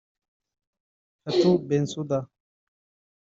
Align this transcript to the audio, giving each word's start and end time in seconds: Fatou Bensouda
Fatou 1.23 1.59
Bensouda 1.59 2.27